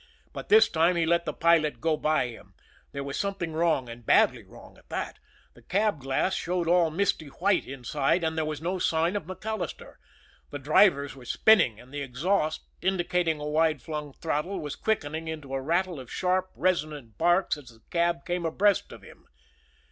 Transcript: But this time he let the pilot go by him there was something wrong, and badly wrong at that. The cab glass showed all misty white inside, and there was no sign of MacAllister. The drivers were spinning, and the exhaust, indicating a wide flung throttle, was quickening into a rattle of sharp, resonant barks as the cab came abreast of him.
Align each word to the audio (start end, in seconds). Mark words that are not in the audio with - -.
But 0.33 0.49
this 0.49 0.67
time 0.67 0.95
he 0.95 1.05
let 1.05 1.25
the 1.25 1.31
pilot 1.33 1.79
go 1.79 1.95
by 1.95 2.25
him 2.29 2.55
there 2.91 3.03
was 3.03 3.19
something 3.19 3.53
wrong, 3.53 3.87
and 3.87 4.03
badly 4.03 4.41
wrong 4.43 4.75
at 4.79 4.89
that. 4.89 5.19
The 5.53 5.61
cab 5.61 5.99
glass 5.99 6.33
showed 6.33 6.67
all 6.67 6.89
misty 6.89 7.27
white 7.27 7.65
inside, 7.67 8.23
and 8.23 8.35
there 8.35 8.43
was 8.43 8.63
no 8.63 8.79
sign 8.79 9.15
of 9.15 9.27
MacAllister. 9.27 9.99
The 10.49 10.57
drivers 10.57 11.15
were 11.15 11.25
spinning, 11.25 11.79
and 11.79 11.93
the 11.93 12.01
exhaust, 12.01 12.65
indicating 12.81 13.39
a 13.39 13.45
wide 13.45 13.83
flung 13.83 14.11
throttle, 14.13 14.57
was 14.59 14.75
quickening 14.75 15.27
into 15.27 15.53
a 15.53 15.61
rattle 15.61 15.99
of 15.99 16.11
sharp, 16.11 16.49
resonant 16.55 17.19
barks 17.19 17.55
as 17.55 17.69
the 17.69 17.81
cab 17.91 18.25
came 18.25 18.43
abreast 18.43 18.91
of 18.91 19.03
him. 19.03 19.27